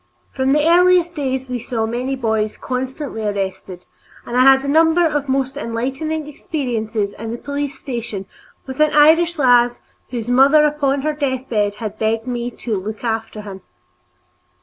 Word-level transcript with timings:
From 0.33 0.55
our 0.55 0.79
earliest 0.79 1.13
days 1.13 1.47
we 1.47 1.59
saw 1.59 1.85
many 1.85 2.15
boys 2.15 2.57
constantly 2.57 3.21
arrested, 3.23 3.85
and 4.25 4.35
I 4.35 4.41
had 4.41 4.65
a 4.65 4.67
number 4.67 5.05
of 5.05 5.29
most 5.29 5.55
enlightening 5.57 6.27
experiences 6.27 7.13
in 7.19 7.29
the 7.29 7.37
police 7.37 7.77
station 7.77 8.25
with 8.65 8.79
an 8.79 8.91
Irish 8.93 9.37
lad 9.37 9.77
whose 10.09 10.27
mother 10.27 10.65
upon 10.65 11.03
her 11.03 11.13
deathbed 11.13 11.75
had 11.75 11.99
begged 11.99 12.25
me 12.25 12.49
"to 12.49 12.79
look 12.79 13.03
after 13.03 13.43
him." 13.43 13.61